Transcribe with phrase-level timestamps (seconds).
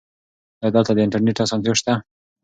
[0.61, 1.93] ایا دلته د انټرنیټ اسانتیا شته؟